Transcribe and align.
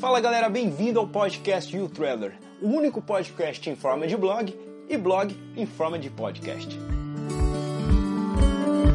Fala 0.00 0.18
galera, 0.18 0.48
bem-vindo 0.48 0.98
ao 0.98 1.06
podcast 1.06 1.76
You 1.76 1.86
Traveler, 1.86 2.32
o 2.62 2.68
único 2.68 3.02
podcast 3.02 3.68
em 3.68 3.76
forma 3.76 4.06
de 4.06 4.16
blog 4.16 4.58
e 4.88 4.96
blog 4.96 5.36
em 5.54 5.66
forma 5.66 5.98
de 5.98 6.08
podcast. 6.08 6.74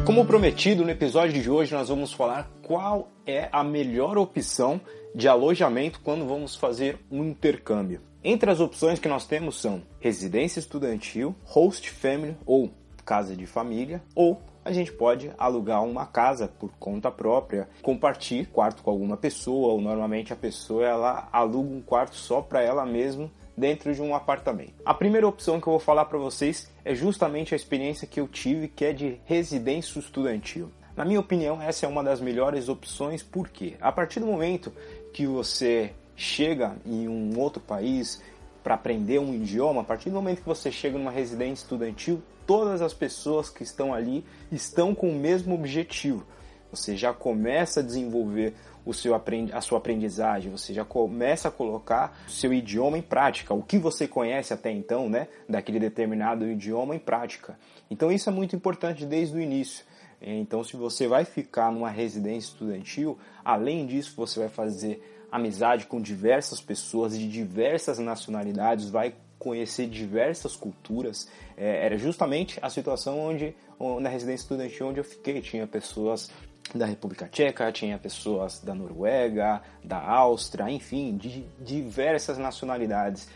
Como 0.04 0.26
prometido, 0.26 0.82
no 0.84 0.90
episódio 0.90 1.40
de 1.40 1.48
hoje 1.48 1.72
nós 1.72 1.90
vamos 1.90 2.12
falar 2.12 2.50
qual 2.60 3.08
é 3.24 3.48
a 3.52 3.62
melhor 3.62 4.18
opção 4.18 4.80
de 5.14 5.28
alojamento 5.28 6.00
quando 6.00 6.26
vamos 6.26 6.56
fazer 6.56 6.98
um 7.08 7.22
intercâmbio. 7.24 8.00
Entre 8.24 8.50
as 8.50 8.58
opções 8.58 8.98
que 8.98 9.06
nós 9.06 9.28
temos 9.28 9.60
são 9.60 9.82
residência 10.00 10.58
estudantil, 10.58 11.36
host 11.44 11.88
family 11.88 12.36
ou 12.44 12.68
casa 13.04 13.36
de 13.36 13.46
família, 13.46 14.02
ou 14.12 14.42
a 14.66 14.72
gente 14.72 14.92
pode 14.92 15.30
alugar 15.38 15.84
uma 15.84 16.04
casa 16.04 16.48
por 16.48 16.72
conta 16.80 17.08
própria, 17.08 17.68
compartilhar 17.82 18.46
quarto 18.46 18.82
com 18.82 18.90
alguma 18.90 19.16
pessoa, 19.16 19.72
ou 19.72 19.80
normalmente 19.80 20.32
a 20.32 20.36
pessoa 20.36 20.84
ela 20.84 21.28
aluga 21.32 21.72
um 21.72 21.80
quarto 21.80 22.16
só 22.16 22.40
para 22.40 22.60
ela 22.60 22.84
mesma 22.84 23.30
dentro 23.56 23.94
de 23.94 24.02
um 24.02 24.12
apartamento. 24.12 24.74
A 24.84 24.92
primeira 24.92 25.26
opção 25.26 25.60
que 25.60 25.68
eu 25.68 25.70
vou 25.70 25.78
falar 25.78 26.06
para 26.06 26.18
vocês 26.18 26.68
é 26.84 26.96
justamente 26.96 27.54
a 27.54 27.56
experiência 27.56 28.08
que 28.08 28.18
eu 28.18 28.26
tive, 28.26 28.66
que 28.66 28.84
é 28.84 28.92
de 28.92 29.20
residência 29.24 30.00
estudantil. 30.00 30.68
Na 30.96 31.04
minha 31.04 31.20
opinião, 31.20 31.62
essa 31.62 31.86
é 31.86 31.88
uma 31.88 32.02
das 32.02 32.20
melhores 32.20 32.68
opções, 32.68 33.22
porque 33.22 33.76
a 33.80 33.92
partir 33.92 34.18
do 34.18 34.26
momento 34.26 34.72
que 35.12 35.28
você 35.28 35.92
chega 36.16 36.74
em 36.84 37.06
um 37.06 37.38
outro 37.38 37.62
país 37.62 38.20
para 38.64 38.74
aprender 38.74 39.20
um 39.20 39.32
idioma, 39.32 39.82
a 39.82 39.84
partir 39.84 40.10
do 40.10 40.16
momento 40.16 40.40
que 40.40 40.48
você 40.48 40.72
chega 40.72 40.98
numa 40.98 41.12
residência 41.12 41.62
estudantil, 41.62 42.20
todas 42.46 42.80
as 42.80 42.94
pessoas 42.94 43.50
que 43.50 43.62
estão 43.62 43.92
ali 43.92 44.24
estão 44.50 44.94
com 44.94 45.10
o 45.10 45.14
mesmo 45.14 45.54
objetivo. 45.54 46.24
Você 46.70 46.96
já 46.96 47.12
começa 47.12 47.80
a 47.80 47.82
desenvolver 47.82 48.54
o 48.84 48.94
seu 48.94 49.14
a 49.14 49.60
sua 49.60 49.78
aprendizagem, 49.78 50.50
você 50.50 50.72
já 50.72 50.84
começa 50.84 51.48
a 51.48 51.50
colocar 51.50 52.16
o 52.28 52.30
seu 52.30 52.52
idioma 52.52 52.96
em 52.96 53.02
prática, 53.02 53.52
o 53.52 53.62
que 53.62 53.78
você 53.78 54.06
conhece 54.06 54.54
até 54.54 54.70
então, 54.70 55.08
né, 55.08 55.26
daquele 55.48 55.80
determinado 55.80 56.46
idioma 56.46 56.94
em 56.94 56.98
prática. 56.98 57.58
Então 57.90 58.12
isso 58.12 58.28
é 58.28 58.32
muito 58.32 58.54
importante 58.54 59.04
desde 59.04 59.36
o 59.36 59.40
início. 59.40 59.84
Então, 60.20 60.64
se 60.64 60.76
você 60.76 61.06
vai 61.06 61.24
ficar 61.24 61.70
numa 61.70 61.90
residência 61.90 62.48
estudantil, 62.48 63.18
além 63.44 63.86
disso, 63.86 64.14
você 64.16 64.40
vai 64.40 64.48
fazer 64.48 65.02
amizade 65.30 65.86
com 65.86 66.00
diversas 66.00 66.60
pessoas 66.60 67.18
de 67.18 67.28
diversas 67.28 67.98
nacionalidades, 67.98 68.88
vai 68.88 69.14
conhecer 69.46 69.86
diversas 69.86 70.56
culturas. 70.56 71.28
É, 71.56 71.86
era 71.86 71.96
justamente 71.96 72.58
a 72.60 72.68
situação 72.68 73.20
onde, 73.20 73.54
na 74.00 74.08
residência 74.08 74.42
estudantil 74.42 74.88
onde 74.88 74.98
eu 74.98 75.04
fiquei, 75.04 75.40
tinha 75.40 75.64
pessoas 75.68 76.32
da 76.74 76.84
República 76.84 77.28
Tcheca, 77.28 77.70
tinha 77.70 77.96
pessoas 77.96 78.58
da 78.60 78.74
Noruega, 78.74 79.62
da 79.84 79.98
Áustria, 79.98 80.68
enfim, 80.68 81.16
de 81.16 81.44
diversas 81.60 82.38
nacionalidades. 82.38 83.28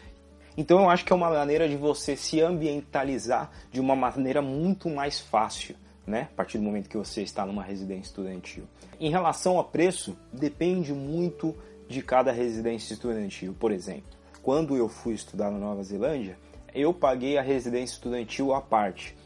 Então 0.57 0.81
eu 0.81 0.91
acho 0.91 1.05
que 1.05 1.13
é 1.13 1.17
uma 1.17 1.31
maneira 1.31 1.69
de 1.69 1.77
você 1.77 2.17
se 2.17 2.41
ambientalizar 2.41 3.49
de 3.71 3.81
uma 3.81 3.95
maneira 3.95 4.43
muito 4.43 4.91
mais 4.91 5.21
fácil, 5.21 5.77
né? 6.05 6.29
A 6.33 6.35
partir 6.35 6.59
do 6.59 6.65
momento 6.65 6.89
que 6.89 6.97
você 6.97 7.23
está 7.23 7.47
numa 7.47 7.63
residência 7.63 8.11
estudantil. 8.11 8.65
Em 8.99 9.11
relação 9.11 9.61
a 9.61 9.65
preço, 9.65 10.17
depende 10.33 10.93
muito 10.93 11.57
de 11.89 12.03
cada 12.03 12.33
residência 12.33 12.95
estudantil. 12.95 13.55
Por 13.59 13.71
exemplo, 13.71 14.20
quando 14.43 14.77
eu 14.77 14.89
fui 14.89 15.15
estudar 15.15 15.51
na 15.51 15.59
Nova 15.59 15.83
Zelândia, 15.83 16.39
eu 16.75 16.95
paguei 16.95 17.37
a 17.37 17.43
residência 17.43 17.95
estudantil 17.95 18.55
à 18.55 18.61
parte. 18.61 19.17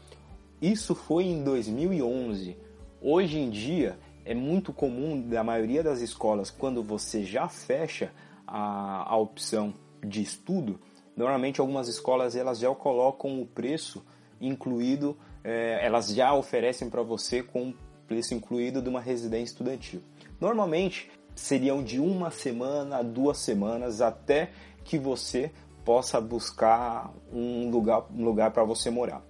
Isso 0.61 0.95
foi 0.95 1.25
em 1.25 1.43
2011. 1.43 2.57
Hoje 3.01 3.39
em 3.39 3.49
dia 3.49 3.97
é 4.25 4.33
muito 4.33 4.73
comum 4.73 5.21
da 5.21 5.43
maioria 5.43 5.83
das 5.83 6.01
escolas, 6.01 6.49
quando 6.49 6.81
você 6.81 7.23
já 7.23 7.47
fecha 7.47 8.11
a, 8.47 9.11
a 9.11 9.15
opção 9.15 9.73
de 10.03 10.21
estudo, 10.21 10.79
normalmente 11.15 11.61
algumas 11.61 11.87
escolas 11.87 12.35
elas 12.35 12.59
já 12.59 12.73
colocam 12.73 13.41
o 13.41 13.45
preço 13.45 14.03
incluído, 14.41 15.15
é, 15.43 15.85
elas 15.85 16.09
já 16.09 16.33
oferecem 16.33 16.89
para 16.89 17.03
você 17.03 17.43
com 17.43 17.69
o 17.69 17.73
preço 18.07 18.33
incluído 18.33 18.81
de 18.81 18.89
uma 18.89 19.01
residência 19.01 19.53
estudantil. 19.53 20.01
Normalmente 20.39 21.09
seriam 21.35 21.83
de 21.83 21.99
uma 21.99 22.31
semana 22.31 22.97
a 22.97 23.03
duas 23.03 23.39
semanas 23.39 24.01
até 24.01 24.51
que 24.85 24.97
você 24.97 25.51
possa 25.83 26.21
buscar 26.21 27.13
um 27.33 27.69
lugar, 27.69 28.05
um 28.15 28.23
lugar 28.23 28.51
para 28.51 28.63
você 28.63 28.89
morar. 28.89 29.21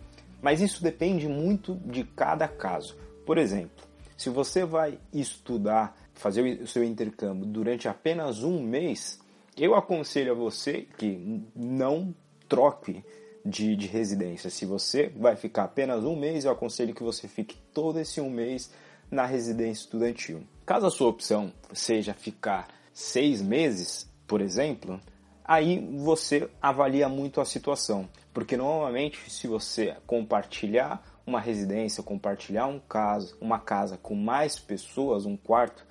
Mas 0.41 0.61
isso 0.61 0.83
depende 0.83 1.27
muito 1.27 1.75
de 1.85 2.03
cada 2.03 2.47
caso. 2.47 2.95
Por 3.25 3.37
exemplo, 3.39 3.83
se 4.15 4.29
você 4.29 4.63
vai 4.63 4.99
estudar, 5.11 5.97
fazer 6.13 6.61
o 6.61 6.67
seu 6.67 6.83
intercâmbio 6.83 7.45
durante 7.45 7.87
apenas 7.87 8.43
um 8.43 8.61
mês, 8.61 9.19
eu 9.57 9.73
aconselho 9.73 10.33
a 10.33 10.35
você 10.35 10.87
que 10.97 11.41
não 11.55 12.13
troque 12.47 13.03
de, 13.45 13.75
de 13.75 13.87
residência. 13.87 14.49
Se 14.49 14.65
você 14.65 15.09
vai 15.15 15.35
ficar 15.35 15.63
apenas 15.63 16.03
um 16.03 16.15
mês, 16.15 16.45
eu 16.45 16.51
aconselho 16.51 16.93
que 16.93 17.03
você 17.03 17.27
fique 17.27 17.57
todo 17.73 17.99
esse 17.99 18.21
um 18.21 18.29
mês 18.29 18.71
na 19.09 19.25
residência 19.25 19.83
estudantil. 19.83 20.43
Caso 20.65 20.85
a 20.85 20.91
sua 20.91 21.09
opção 21.09 21.51
seja 21.73 22.13
ficar 22.13 22.67
seis 22.93 23.41
meses, 23.41 24.09
por 24.25 24.41
exemplo, 24.41 24.99
aí 25.45 25.79
você 25.97 26.49
avalia 26.61 27.07
muito 27.07 27.39
a 27.39 27.45
situação. 27.45 28.07
Porque 28.33 28.57
normalmente, 28.57 29.29
se 29.31 29.47
você 29.47 29.95
compartilhar 30.05 31.01
uma 31.25 31.39
residência, 31.39 32.03
compartilhar 32.03 32.67
um 32.67 32.79
caso, 32.79 33.37
uma 33.39 33.59
casa 33.59 33.97
com 33.97 34.15
mais 34.15 34.59
pessoas, 34.59 35.25
um 35.25 35.37
quarto 35.37 35.85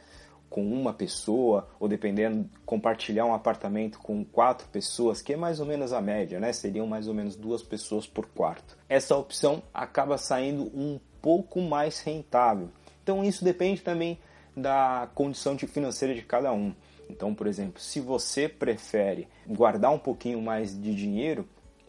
com 0.55 0.65
uma 0.65 0.93
pessoa, 0.93 1.69
ou 1.81 1.89
dependendo, 1.89 2.49
compartilhar 2.65 3.25
um 3.25 3.35
apartamento 3.35 3.99
com 3.99 4.25
quatro 4.25 4.69
pessoas, 4.69 5.21
que 5.21 5.33
é 5.33 5.37
mais 5.37 5.59
ou 5.59 5.67
menos 5.67 5.93
a 5.93 6.01
média, 6.01 6.39
né? 6.39 6.53
Seriam 6.53 6.87
mais 6.87 7.09
ou 7.09 7.15
menos 7.15 7.35
duas 7.35 7.61
pessoas 7.61 8.07
por 8.07 8.27
quarto. 8.27 8.79
Essa 8.89 9.17
opção 9.17 9.63
acaba 9.73 10.17
saindo 10.17 10.63
um 10.73 11.01
pouco 11.21 11.61
mais 11.61 12.01
rentável. 12.01 12.69
Então 13.03 13.25
isso 13.25 13.43
depende 13.43 13.81
também 13.81 14.17
da 14.57 15.09
condição 15.15 15.59
financeira 15.59 16.15
de 16.15 16.23
cada 16.23 16.53
um. 16.53 16.73
Então, 17.09 17.35
por 17.35 17.47
exemplo, 17.47 17.81
se 17.81 18.01
você 18.01 18.49
prefere 18.49 19.29
guardar 19.47 19.93
um 19.93 19.99
pouquinho 19.99 20.41
mais 20.41 20.81
de 20.81 20.95
dinheiro, 20.95 21.49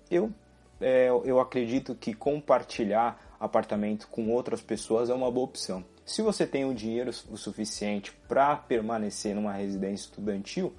eu, 0.09 0.31
é, 0.79 1.07
eu 1.07 1.39
acredito 1.39 1.95
que 1.95 2.13
compartilhar 2.13 3.35
apartamento 3.39 4.07
com 4.07 4.29
outras 4.31 4.61
pessoas 4.61 5.09
é 5.09 5.13
uma 5.13 5.31
boa 5.31 5.45
opção. 5.45 5.83
Se 6.05 6.21
você 6.21 6.45
tem 6.45 6.65
o 6.65 6.73
dinheiro 6.73 7.11
o 7.29 7.37
suficiente 7.37 8.11
para 8.27 8.55
permanecer 8.55 9.33
numa 9.33 9.53
residência 9.53 10.05
estudantil, 10.05 10.73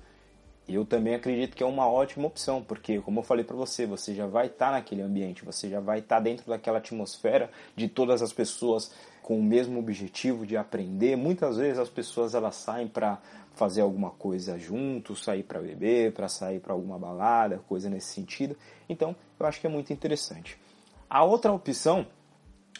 eu 0.69 0.85
também 0.85 1.15
acredito 1.15 1.57
que 1.57 1.63
é 1.63 1.67
uma 1.67 1.89
ótima 1.89 2.27
opção, 2.27 2.61
porque, 2.63 3.01
como 3.01 3.21
eu 3.21 3.25
falei 3.25 3.45
para 3.45 3.55
você, 3.55 3.87
você 3.87 4.15
já 4.15 4.27
vai 4.27 4.47
estar 4.47 4.67
tá 4.67 4.73
naquele 4.73 5.01
ambiente, 5.01 5.45
você 5.45 5.69
já 5.69 5.79
vai 5.79 6.01
estar 6.01 6.17
tá 6.17 6.21
dentro 6.21 6.49
daquela 6.49 6.79
atmosfera 6.79 7.51
de 7.77 7.89
todas 7.89 8.21
as 8.21 8.33
pessoas 8.33 8.91
com 9.23 9.39
o 9.39 9.43
mesmo 9.43 9.79
objetivo 9.79 10.45
de 10.45 10.57
aprender. 10.57 11.17
Muitas 11.17 11.57
vezes 11.57 11.79
as 11.79 11.89
pessoas 11.89 12.35
elas 12.35 12.57
saem 12.57 12.89
para 12.89 13.19
fazer 13.57 13.81
alguma 13.81 14.11
coisa 14.11 14.59
juntos, 14.59 15.25
sair 15.25 15.43
para 15.43 15.61
beber, 15.61 16.13
para 16.13 16.29
sair 16.29 16.61
para 16.61 16.75
alguma 16.75 16.99
balada, 16.99 17.59
coisa 17.67 17.89
nesse 17.89 18.13
sentido. 18.13 18.57
Então, 18.89 19.17
eu 19.41 19.47
acho 19.47 19.61
que 19.61 19.67
é 19.67 19.71
muito 19.71 19.93
interessante. 19.93 20.59
A 21.09 21.25
outra 21.25 21.51
opção 21.53 22.07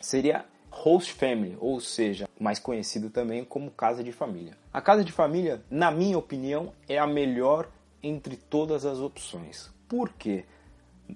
seria 0.01 0.45
host 0.71 1.15
family, 1.15 1.57
ou 1.59 1.81
seja, 1.81 2.29
mais 2.39 2.59
conhecido 2.59 3.09
também 3.09 3.43
como 3.43 3.71
casa 3.71 4.05
de 4.05 4.13
família. 4.13 4.53
A 4.71 4.83
casa 4.83 5.03
de 5.03 5.11
família, 5.11 5.63
na 5.71 5.91
minha 5.91 6.19
opinião, 6.19 6.73
é 6.87 6.99
a 6.99 7.07
melhor 7.07 7.69
entre 8.03 8.37
todas 8.37 8.85
as 8.85 8.99
opções. 8.99 9.71
Por 9.89 10.11
quê? 10.13 10.45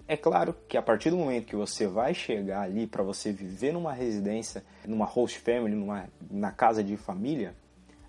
É 0.09 0.17
claro 0.17 0.55
que 0.69 0.79
a 0.79 0.83
partir 0.83 1.11
do 1.11 1.19
momento 1.19 1.47
que 1.47 1.57
você 1.57 1.87
vai 1.87 2.15
chegar 2.15 2.63
ali 2.63 2.87
para 2.87 3.03
você 3.03 3.31
viver 3.31 3.73
numa 3.73 3.93
residência, 3.93 4.65
numa 4.87 5.05
host 5.05 5.39
family, 5.39 5.75
numa, 5.75 6.09
na 6.31 6.51
casa 6.51 6.83
de 6.83 6.97
família, 6.97 7.55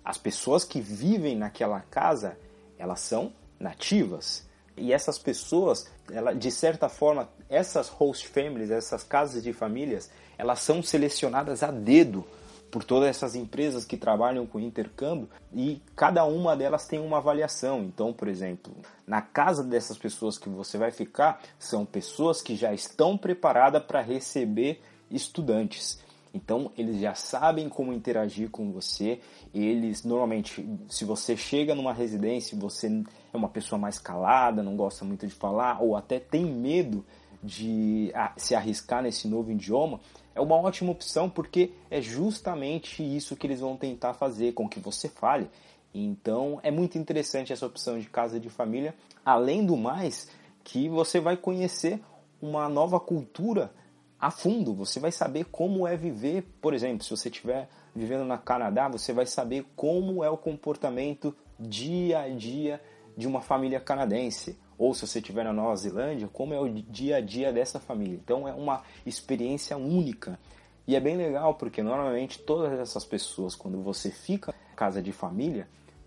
as 0.04 0.18
pessoas 0.18 0.64
que 0.64 0.80
vivem 0.80 1.36
naquela 1.36 1.80
casa, 1.80 2.36
elas 2.78 3.00
são 3.00 3.32
nativas. 3.58 4.46
E 4.76 4.92
essas 4.92 5.18
pessoas, 5.18 5.90
ela, 6.10 6.34
de 6.34 6.50
certa 6.50 6.88
forma, 6.88 7.28
essas 7.48 7.88
host 7.88 8.26
families, 8.28 8.70
essas 8.70 9.04
casas 9.04 9.42
de 9.42 9.52
famílias, 9.52 10.10
elas 10.38 10.60
são 10.60 10.82
selecionadas 10.82 11.62
a 11.62 11.70
dedo 11.70 12.26
por 12.72 12.82
todas 12.82 13.10
essas 13.10 13.34
empresas 13.34 13.84
que 13.84 13.98
trabalham 13.98 14.46
com 14.46 14.58
intercâmbio 14.58 15.28
e 15.52 15.82
cada 15.94 16.24
uma 16.24 16.56
delas 16.56 16.86
tem 16.86 16.98
uma 16.98 17.18
avaliação. 17.18 17.82
Então, 17.82 18.14
por 18.14 18.28
exemplo, 18.28 18.74
na 19.06 19.20
casa 19.20 19.62
dessas 19.62 19.98
pessoas 19.98 20.38
que 20.38 20.48
você 20.48 20.78
vai 20.78 20.90
ficar, 20.90 21.42
são 21.58 21.84
pessoas 21.84 22.40
que 22.40 22.56
já 22.56 22.72
estão 22.72 23.18
preparadas 23.18 23.84
para 23.84 24.00
receber 24.00 24.80
estudantes. 25.10 25.98
Então, 26.34 26.72
eles 26.76 26.98
já 26.98 27.14
sabem 27.14 27.68
como 27.68 27.92
interagir 27.92 28.50
com 28.50 28.72
você. 28.72 29.20
Eles, 29.54 30.02
normalmente, 30.02 30.66
se 30.88 31.04
você 31.04 31.36
chega 31.36 31.74
numa 31.74 31.92
residência, 31.92 32.58
você 32.58 32.88
é 33.32 33.36
uma 33.36 33.48
pessoa 33.48 33.78
mais 33.78 33.98
calada, 33.98 34.62
não 34.62 34.76
gosta 34.76 35.04
muito 35.04 35.26
de 35.26 35.34
falar, 35.34 35.82
ou 35.82 35.94
até 35.96 36.18
tem 36.18 36.44
medo 36.44 37.04
de 37.42 38.12
se 38.36 38.54
arriscar 38.54 39.02
nesse 39.02 39.26
novo 39.26 39.50
idioma, 39.50 40.00
é 40.34 40.40
uma 40.40 40.56
ótima 40.56 40.92
opção 40.92 41.28
porque 41.28 41.72
é 41.90 42.00
justamente 42.00 43.02
isso 43.02 43.36
que 43.36 43.46
eles 43.46 43.60
vão 43.60 43.76
tentar 43.76 44.14
fazer 44.14 44.52
com 44.52 44.68
que 44.68 44.78
você 44.80 45.08
fale. 45.08 45.50
Então 45.92 46.58
é 46.62 46.70
muito 46.70 46.96
interessante 46.96 47.52
essa 47.52 47.66
opção 47.66 47.98
de 47.98 48.08
casa 48.08 48.40
de 48.40 48.48
família. 48.48 48.94
Além 49.24 49.66
do 49.66 49.76
mais, 49.76 50.28
que 50.64 50.88
você 50.88 51.20
vai 51.20 51.36
conhecer 51.36 52.00
uma 52.40 52.68
nova 52.68 52.98
cultura 52.98 53.72
a 54.22 54.30
fundo. 54.30 54.72
Você 54.72 55.00
vai 55.00 55.10
saber 55.10 55.46
como 55.46 55.84
é 55.84 55.96
viver, 55.96 56.44
por 56.60 56.74
exemplo, 56.74 57.02
se 57.02 57.10
você 57.10 57.28
estiver 57.28 57.68
vivendo 57.92 58.24
na 58.24 58.38
Canadá, 58.38 58.88
você 58.88 59.12
vai 59.12 59.26
saber 59.26 59.66
como 59.74 60.22
é 60.22 60.30
o 60.30 60.36
comportamento 60.36 61.34
dia 61.58 62.20
a 62.20 62.28
dia 62.28 62.80
de 63.16 63.26
uma 63.26 63.40
família 63.40 63.80
canadense. 63.80 64.56
Ou 64.78 64.94
se 64.94 65.04
você 65.04 65.18
estiver 65.18 65.42
na 65.42 65.52
Nova 65.52 65.74
Zelândia, 65.74 66.28
como 66.32 66.54
é 66.54 66.60
o 66.60 66.68
dia 66.68 67.16
a 67.16 67.20
dia 67.20 67.52
dessa 67.52 67.80
família. 67.80 68.14
Então 68.14 68.46
é 68.46 68.54
uma 68.54 68.84
experiência 69.04 69.76
única. 69.76 70.38
E 70.86 70.94
é 70.94 71.00
bem 71.00 71.16
legal 71.16 71.54
porque 71.56 71.82
normalmente 71.82 72.38
todas 72.38 72.78
essas 72.78 73.04
pessoas, 73.04 73.56
quando 73.56 73.82
você 73.82 74.08
fica 74.08 74.54
em 74.72 74.76
casa 74.76 75.02
de 75.02 75.10
família, 75.10 75.66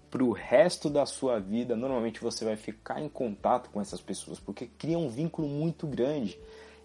para 0.09 0.23
o 0.23 0.31
resto 0.31 0.89
da 0.89 1.05
sua 1.05 1.37
vida, 1.37 1.75
normalmente 1.75 2.21
você 2.21 2.45
vai 2.45 2.55
ficar 2.55 3.01
em 3.01 3.09
contato 3.09 3.69
com 3.71 3.81
essas 3.81 3.99
pessoas, 3.99 4.39
porque 4.39 4.67
cria 4.67 4.97
um 4.97 5.09
vínculo 5.09 5.49
muito 5.49 5.85
grande. 5.85 6.39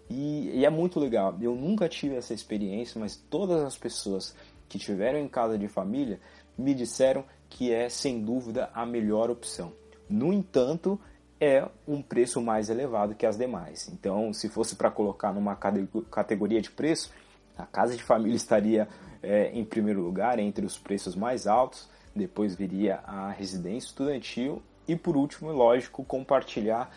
E, 0.09 0.51
e, 0.53 0.65
é 0.65 0.69
muito 0.69 0.99
legal. 0.99 1.35
Eu 1.41 1.55
nunca 1.55 1.87
tive 1.87 2.15
essa 2.15 2.33
experiência, 2.33 2.99
mas 2.99 3.15
todas 3.15 3.63
as 3.63 3.77
pessoas 3.77 4.35
que 4.67 4.77
tiveram 4.77 5.19
em 5.19 5.27
casa 5.27 5.57
de 5.57 5.67
família 5.67 6.19
me 6.57 6.73
disseram 6.73 7.23
que 7.49 7.71
é 7.71 7.89
sem 7.89 8.21
dúvida 8.21 8.69
a 8.73 8.85
melhor 8.85 9.29
opção. 9.29 9.71
No 10.09 10.33
entanto, 10.33 10.99
é 11.39 11.67
um 11.87 12.01
preço 12.01 12.41
mais 12.41 12.69
elevado 12.69 13.15
que 13.15 13.25
as 13.25 13.37
demais. 13.37 13.89
Então, 13.89 14.33
se 14.33 14.49
fosse 14.49 14.75
para 14.75 14.91
colocar 14.91 15.33
numa 15.33 15.55
categoria 15.55 16.61
de 16.61 16.71
preço, 16.71 17.11
a 17.57 17.65
casa 17.65 17.95
de 17.95 18.03
família 18.03 18.35
estaria 18.37 18.87
é, 19.23 19.51
em 19.53 19.63
primeiro 19.63 20.01
lugar 20.01 20.39
entre 20.39 20.65
os 20.65 20.77
preços 20.77 21.15
mais 21.15 21.47
altos 21.47 21.89
depois 22.15 22.55
viria 22.55 22.99
a 23.05 23.31
residência 23.31 23.87
estudantil 23.87 24.61
e 24.87 24.95
por 24.95 25.15
último, 25.15 25.51
lógico, 25.51 26.03
compartilhar 26.03 26.91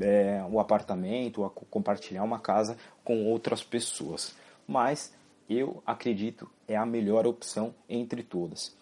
é, 0.00 0.44
o 0.50 0.60
apartamento, 0.60 1.42
ou 1.42 1.50
compartilhar 1.50 2.22
uma 2.22 2.38
casa 2.38 2.76
com 3.04 3.24
outras 3.26 3.62
pessoas. 3.62 4.34
Mas 4.66 5.12
eu 5.48 5.82
acredito 5.86 6.50
é 6.66 6.76
a 6.76 6.86
melhor 6.86 7.26
opção 7.26 7.74
entre 7.88 8.22
todas. 8.22 8.74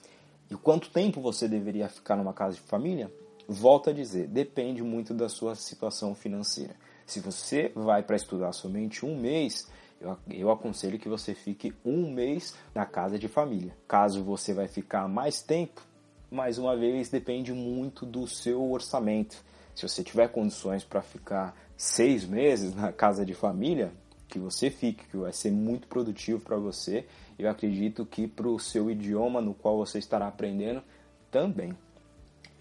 E 0.50 0.54
quanto 0.54 0.90
tempo 0.90 1.20
você 1.20 1.48
deveria 1.48 1.88
ficar 1.88 2.16
numa 2.16 2.32
casa 2.32 2.54
de 2.54 2.62
família? 2.62 3.10
Volto 3.46 3.90
a 3.90 3.92
dizer, 3.92 4.26
depende 4.28 4.82
muito 4.82 5.12
da 5.12 5.28
sua 5.28 5.54
situação 5.54 6.14
financeira. 6.14 6.74
Se 7.06 7.20
você 7.20 7.70
vai 7.74 8.02
para 8.02 8.16
estudar 8.16 8.52
somente 8.52 9.04
um 9.04 9.18
mês, 9.18 9.68
eu, 10.00 10.16
eu 10.30 10.50
aconselho 10.50 10.98
que 10.98 11.08
você 11.08 11.34
fique 11.34 11.74
um 11.84 12.10
mês 12.10 12.54
na 12.74 12.86
casa 12.86 13.18
de 13.18 13.28
família. 13.28 13.76
Caso 13.86 14.22
você 14.22 14.54
vai 14.54 14.68
ficar 14.68 15.06
mais 15.08 15.42
tempo, 15.42 15.82
mais 16.30 16.58
uma 16.58 16.76
vez 16.76 17.10
depende 17.10 17.52
muito 17.52 18.06
do 18.06 18.26
seu 18.26 18.70
orçamento. 18.70 19.42
Se 19.74 19.86
você 19.86 20.02
tiver 20.02 20.28
condições 20.28 20.84
para 20.84 21.02
ficar 21.02 21.56
seis 21.76 22.24
meses 22.24 22.74
na 22.74 22.92
casa 22.92 23.24
de 23.24 23.34
família, 23.34 23.92
que 24.34 24.38
você 24.38 24.68
fique, 24.68 25.06
que 25.06 25.16
vai 25.16 25.32
ser 25.32 25.52
muito 25.52 25.86
produtivo 25.86 26.40
para 26.40 26.56
você. 26.56 27.06
Eu 27.38 27.48
acredito 27.48 28.04
que 28.04 28.26
para 28.26 28.48
o 28.48 28.58
seu 28.58 28.90
idioma 28.90 29.40
no 29.40 29.54
qual 29.54 29.76
você 29.76 29.98
estará 29.98 30.26
aprendendo 30.26 30.82
também. 31.30 31.72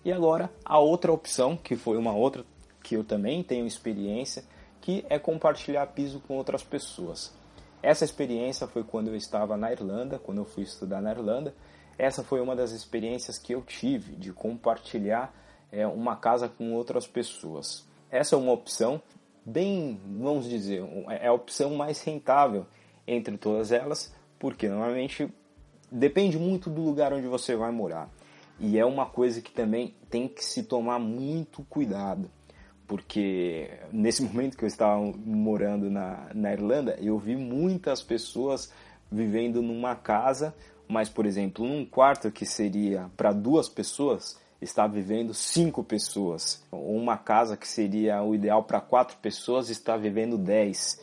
E 0.06 0.12
agora 0.12 0.52
a 0.64 0.78
outra 0.78 1.12
opção, 1.12 1.58
que 1.58 1.76
foi 1.76 1.98
uma 1.98 2.14
outra 2.14 2.46
que 2.84 2.96
eu 2.96 3.04
também 3.04 3.42
tenho 3.42 3.66
experiência, 3.66 4.44
que 4.82 5.04
é 5.10 5.18
compartilhar 5.18 5.88
piso 5.88 6.20
com 6.20 6.36
outras 6.36 6.64
pessoas. 6.64 7.34
Essa 7.82 8.06
experiência 8.06 8.68
foi 8.68 8.84
quando 8.84 9.08
eu 9.08 9.16
estava 9.16 9.58
na 9.58 9.72
Irlanda, 9.72 10.20
quando 10.20 10.40
eu 10.40 10.46
fui 10.46 10.64
estudar 10.64 11.02
na 11.02 11.12
Irlanda. 11.12 11.56
Essa 11.98 12.24
foi 12.24 12.40
uma 12.40 12.56
das 12.56 12.72
experiências 12.72 13.40
que 13.40 13.54
eu 13.54 13.62
tive 13.62 14.16
de 14.16 14.32
compartilhar 14.32 15.34
é, 15.74 15.86
uma 15.86 16.16
casa 16.16 16.48
com 16.48 16.74
outras 16.74 17.06
pessoas. 17.06 17.86
Essa 18.10 18.36
é 18.36 18.38
uma 18.38 18.52
opção 18.52 19.02
bem, 19.46 20.00
vamos 20.06 20.48
dizer, 20.48 20.84
é 21.10 21.28
a 21.28 21.34
opção 21.34 21.76
mais 21.76 22.02
rentável 22.02 22.66
entre 23.06 23.38
todas 23.38 23.72
elas, 23.72 24.16
porque 24.40 24.70
normalmente 24.70 25.28
depende 25.92 26.38
muito 26.38 26.70
do 26.70 26.82
lugar 26.82 27.12
onde 27.12 27.28
você 27.28 27.56
vai 27.56 27.72
morar. 27.72 28.10
E 28.60 28.78
é 28.78 28.86
uma 28.86 29.06
coisa 29.06 29.42
que 29.42 29.52
também 29.52 29.94
tem 30.10 30.28
que 30.28 30.46
se 30.46 30.64
tomar 30.64 31.00
muito 31.00 31.64
cuidado 31.64 32.30
porque 32.88 33.70
nesse 33.92 34.22
momento 34.24 34.58
que 34.58 34.64
eu 34.64 34.68
estava 34.68 35.02
morando 35.26 35.90
na, 35.90 36.30
na 36.34 36.54
Irlanda, 36.54 36.96
eu 37.02 37.18
vi 37.18 37.36
muitas 37.36 38.04
pessoas 38.04 38.72
vivendo 39.12 39.62
numa 39.62 39.96
casa, 39.96 40.54
mas, 40.88 41.10
por 41.10 41.26
exemplo, 41.26 41.68
num 41.68 41.86
quarto 41.86 42.32
que 42.32 42.46
seria 42.46 43.10
para 43.16 43.32
duas 43.32 43.70
pessoas, 43.70 44.40
está 44.64 44.88
vivendo 44.88 45.34
cinco 45.34 45.84
pessoas. 45.84 46.64
Uma 46.72 47.18
casa 47.18 47.58
que 47.58 47.68
seria 47.68 48.24
o 48.24 48.34
ideal 48.34 48.64
para 48.64 48.82
quatro 48.82 49.18
pessoas, 49.18 49.70
está 49.70 49.96
vivendo 49.98 50.38
dez, 50.38 51.00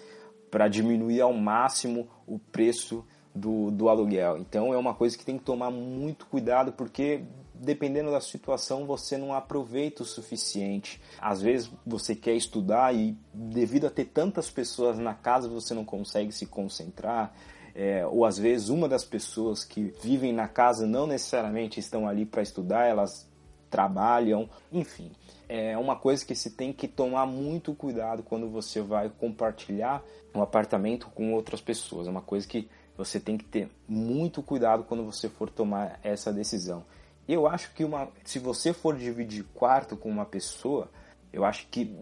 para 0.51 0.69
diminuir 0.69 1.21
ao 1.21 1.33
máximo 1.33 2.09
o 2.27 2.39
preço 2.39 3.05
do, 3.35 3.71
do 3.71 3.89
aluguel. 3.89 4.39
Então 4.39 4.75
é 4.75 4.77
uma 4.77 4.95
coisa 4.95 5.17
que 5.17 5.25
tem 5.25 5.39
que 5.39 5.45
tomar 5.45 5.71
muito 5.71 6.27
cuidado, 6.27 6.73
porque 6.73 7.23
dependendo 7.55 8.11
da 8.11 8.21
situação, 8.21 8.87
você 8.87 9.19
não 9.19 9.35
aproveita 9.35 10.03
o 10.03 10.07
suficiente. 10.07 11.01
Às 11.21 11.43
vezes 11.43 11.71
você 11.87 12.15
quer 12.15 12.35
estudar 12.35 12.95
e, 12.95 13.17
devido 13.35 13.87
a 13.87 13.91
ter 13.91 14.07
tantas 14.07 14.51
pessoas 14.51 14.99
na 14.99 15.15
casa, 15.15 15.49
você 15.49 15.75
não 15.75 15.85
consegue 15.85 16.33
se 16.33 16.47
concentrar. 16.47 17.33
É, 17.75 18.05
ou 18.07 18.25
às 18.25 18.37
vezes 18.37 18.69
uma 18.69 18.89
das 18.89 19.05
pessoas 19.05 19.65
que 19.65 19.95
vivem 20.03 20.33
na 20.33 20.49
casa 20.49 20.87
não 20.87 21.07
necessariamente 21.07 21.79
estão 21.79 22.09
ali 22.09 22.27
para 22.27 22.43
estudar, 22.43 22.87
elas 22.87 23.30
trabalham, 23.71 24.49
enfim. 24.73 25.11
É 25.49 25.77
uma 25.79 25.97
coisa 25.97 26.25
que 26.25 26.35
se 26.35 26.51
tem 26.51 26.73
que 26.73 26.87
tomar 26.87 27.27
muito 27.27 27.75
cuidado 27.75 28.23
quando 28.23 28.49
você 28.49 28.81
vai 28.81 29.09
compartilhar 29.09 30.03
um 30.35 30.43
apartamento 30.43 31.09
com 31.15 31.33
outras 31.33 31.61
pessoas. 31.61 32.07
É 32.07 32.11
uma 32.11 32.21
coisa 32.21 32.47
que 32.47 32.69
você 32.97 33.19
tem 33.19 33.39
que 33.39 33.45
ter 33.45 33.69
muito 33.89 34.43
cuidado 34.43 34.85
quando 34.85 35.05
você 35.05 35.29
for 35.29 35.49
tomar 35.49 35.99
essa 36.03 36.33
decisão. 36.33 36.85
Eu 37.27 37.47
acho 37.47 37.73
que 37.73 37.85
uma, 37.85 38.09
se 38.25 38.39
você 38.39 38.73
for 38.73 38.97
dividir 38.97 39.45
quarto 39.55 39.97
com 39.97 40.09
uma 40.09 40.25
pessoa, 40.25 40.91
eu 41.33 41.45
acho 41.45 41.67
que 41.69 41.97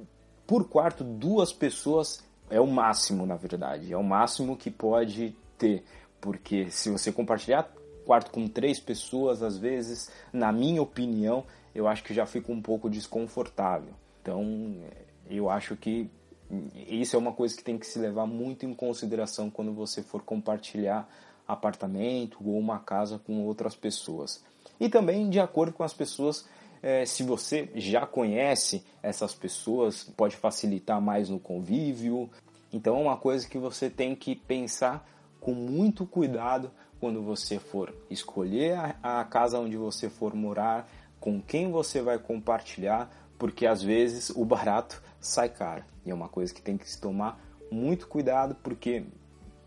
por 0.47 0.69
quarto 0.69 1.05
duas 1.05 1.53
pessoas 1.53 2.25
é 2.50 2.61
o 2.61 2.67
máximo, 2.67 3.26
na 3.26 3.37
verdade, 3.37 3.93
é 3.93 3.97
o 3.97 4.03
máximo 4.03 4.56
que 4.56 4.71
pode 4.71 5.37
ter, 5.59 5.85
porque 6.21 6.71
se 6.71 6.91
você 6.91 7.12
compartilhar 7.12 7.71
quarto 8.06 8.31
com 8.31 8.49
três 8.49 8.81
pessoas, 8.81 9.43
às 9.43 9.59
vezes, 9.59 10.11
na 10.32 10.50
minha 10.50 10.81
opinião, 10.81 11.44
eu 11.75 11.87
acho 11.87 12.03
que 12.05 12.15
já 12.15 12.26
fica 12.26 12.53
um 12.53 12.61
pouco 12.61 12.88
desconfortável. 12.91 13.93
Então, 14.23 14.76
eu 15.28 15.49
acho 15.49 15.76
que 15.76 16.11
isso 16.75 17.14
é 17.14 17.19
uma 17.19 17.33
coisa 17.33 17.57
que 17.57 17.62
tem 17.62 17.78
que 17.78 17.87
se 17.87 17.99
levar 17.99 18.26
muito 18.26 18.64
em 18.64 18.75
consideração 18.75 19.50
quando 19.50 19.73
você 19.73 20.02
for 20.02 20.23
compartilhar 20.23 21.09
apartamento 21.47 22.38
ou 22.45 22.59
uma 22.59 22.78
casa 22.78 23.19
com 23.19 23.45
outras 23.45 23.75
pessoas 23.75 24.42
e 24.81 24.88
também 24.88 25.28
de 25.28 25.40
acordo 25.40 25.73
com 25.73 25.83
as 25.83 25.92
pessoas. 25.92 26.47
É, 26.81 27.04
se 27.04 27.25
você 27.25 27.69
já 27.75 28.07
conhece 28.07 28.85
essas 29.02 29.35
pessoas, 29.35 30.04
pode 30.16 30.37
facilitar 30.37 31.00
mais 31.00 31.28
no 31.28 31.40
convívio. 31.40 32.31
Então 32.73 32.97
é 32.97 33.00
uma 33.00 33.16
coisa 33.16 33.49
que 33.49 33.59
você 33.59 33.90
tem 33.90 34.14
que 34.14 34.37
pensar 34.37 35.09
com 35.40 35.52
muito 35.52 36.07
cuidado 36.07 36.71
quando 37.00 37.23
você 37.23 37.59
for 37.59 37.92
escolher 38.09 38.75
a, 39.02 39.21
a 39.21 39.25
casa 39.25 39.59
onde 39.59 39.76
você 39.76 40.09
for 40.09 40.35
morar, 40.35 40.88
com 41.20 41.40
quem 41.40 41.70
você 41.70 42.00
vai 42.00 42.18
compartilhar, 42.18 43.10
porque 43.38 43.66
às 43.66 43.82
vezes 43.82 44.30
o 44.30 44.44
barato 44.44 45.02
sai 45.20 45.48
caro. 45.48 45.84
E 46.04 46.10
é 46.10 46.14
uma 46.14 46.28
coisa 46.28 46.52
que 46.52 46.62
tem 46.62 46.76
que 46.76 46.88
se 46.88 47.00
tomar 47.00 47.40
muito 47.70 48.06
cuidado, 48.08 48.56
porque 48.62 49.04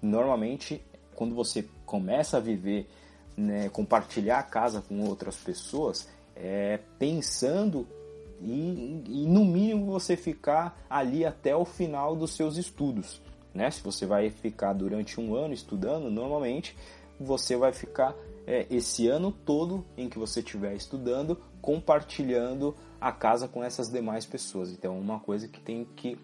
normalmente 0.02 0.84
quando 1.16 1.36
você 1.36 1.66
começa 1.86 2.38
a 2.38 2.40
viver 2.40 2.90
né, 3.38 3.70
compartilhar 3.70 4.40
a 4.40 4.44
casa 4.44 4.82
com 4.82 5.02
outras 5.02 5.36
pessoas, 5.36 6.08
é, 6.36 6.80
pensando 6.98 7.88
em, 8.42 9.04
em, 9.08 9.28
no 9.28 9.46
mínimo 9.46 9.86
você 9.86 10.18
ficar 10.18 10.84
ali 10.90 11.26
até 11.26 11.56
o 11.56 11.66
final 11.66 12.16
dos 12.16 12.36
seus 12.36 12.58
estudos. 12.58 13.22
Né? 13.54 13.70
Se 13.70 13.82
você 13.82 14.06
vai 14.06 14.30
ficar 14.30 14.74
durante 14.74 15.20
um 15.20 15.36
ano 15.36 15.54
estudando, 15.54 16.10
normalmente 16.10 16.76
você 17.20 17.56
vai 17.56 17.72
ficar 17.72 18.16
é, 18.46 18.66
esse 18.70 19.08
ano 19.08 19.32
todo 19.32 19.86
em 19.98 20.10
que 20.10 20.18
você 20.20 20.40
estiver 20.40 20.76
estudando 20.76 21.38
compartilhando 21.62 22.76
a 23.00 23.12
casa 23.12 23.48
com 23.48 23.64
essas 23.64 23.90
demais 23.90 24.26
pessoas. 24.26 24.72
Então, 24.72 24.96
é 24.96 25.00
uma 25.00 25.20
coisa 25.20 25.48
que 25.48 25.60
tem 25.60 25.86
que 25.96 26.18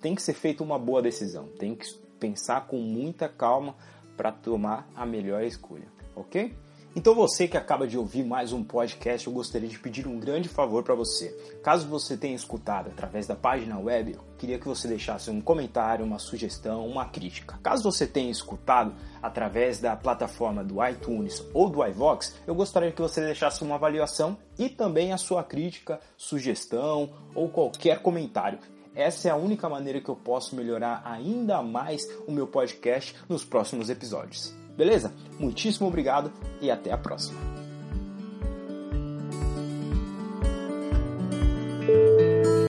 tem 0.00 0.14
que 0.14 0.22
ser 0.22 0.34
feita 0.34 0.62
uma 0.62 0.78
boa 0.78 1.02
decisão, 1.02 1.48
tem 1.58 1.74
que 1.74 1.86
pensar 2.20 2.66
com 2.66 2.76
muita 2.76 3.28
calma 3.28 3.74
para 4.16 4.30
tomar 4.30 4.88
a 4.94 5.04
melhor 5.04 5.42
escolha 5.42 5.96
ok? 6.16 6.56
Então 6.98 7.14
você 7.14 7.46
que 7.46 7.58
acaba 7.58 7.86
de 7.86 7.98
ouvir 7.98 8.24
mais 8.24 8.54
um 8.54 8.64
podcast, 8.64 9.26
eu 9.26 9.32
gostaria 9.34 9.68
de 9.68 9.78
pedir 9.78 10.08
um 10.08 10.18
grande 10.18 10.48
favor 10.48 10.82
para 10.82 10.94
você. 10.94 11.28
Caso 11.62 11.86
você 11.86 12.16
tenha 12.16 12.34
escutado 12.34 12.88
através 12.88 13.26
da 13.26 13.36
página 13.36 13.78
web, 13.78 14.14
eu 14.14 14.24
queria 14.38 14.58
que 14.58 14.66
você 14.66 14.88
deixasse 14.88 15.30
um 15.30 15.38
comentário, 15.38 16.06
uma 16.06 16.18
sugestão, 16.18 16.88
uma 16.88 17.04
crítica. 17.04 17.58
Caso 17.62 17.82
você 17.82 18.06
tenha 18.06 18.30
escutado 18.30 18.94
através 19.22 19.78
da 19.78 19.94
plataforma 19.94 20.64
do 20.64 20.82
iTunes 20.82 21.44
ou 21.52 21.68
do 21.68 21.84
iVox, 21.84 22.34
eu 22.46 22.54
gostaria 22.54 22.90
que 22.90 23.02
você 23.02 23.20
deixasse 23.20 23.62
uma 23.62 23.74
avaliação 23.74 24.38
e 24.58 24.70
também 24.70 25.12
a 25.12 25.18
sua 25.18 25.44
crítica, 25.44 26.00
sugestão 26.16 27.10
ou 27.34 27.50
qualquer 27.50 28.00
comentário. 28.00 28.58
Essa 28.94 29.28
é 29.28 29.30
a 29.30 29.36
única 29.36 29.68
maneira 29.68 30.00
que 30.00 30.08
eu 30.08 30.16
posso 30.16 30.56
melhorar 30.56 31.02
ainda 31.04 31.62
mais 31.62 32.08
o 32.26 32.32
meu 32.32 32.46
podcast 32.46 33.14
nos 33.28 33.44
próximos 33.44 33.90
episódios. 33.90 34.56
Beleza? 34.76 35.12
Muitíssimo 35.38 35.88
obrigado 35.88 36.30
e 36.60 36.70
até 36.70 36.92
a 36.92 36.98
próxima. 36.98 37.55